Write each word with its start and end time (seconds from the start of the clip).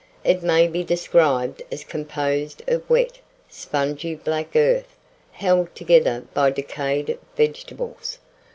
It 0.23 0.41
may 0.41 0.65
be 0.67 0.83
described 0.83 1.61
as 1.71 1.83
composed 1.83 2.63
of 2.67 2.89
wet, 2.89 3.19
spongy 3.47 4.15
black 4.15 4.55
earth, 4.55 4.95
held 5.33 5.75
together 5.75 6.25
by 6.33 6.49
decayed 6.49 7.19
vegetables. 7.37 8.17